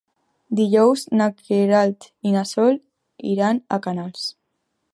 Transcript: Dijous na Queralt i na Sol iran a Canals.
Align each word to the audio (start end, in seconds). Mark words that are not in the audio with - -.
Dijous 0.59 1.03
na 1.19 1.27
Queralt 1.41 2.07
i 2.29 2.33
na 2.37 2.43
Sol 2.55 2.81
iran 3.35 3.61
a 3.77 3.83
Canals. 3.85 4.25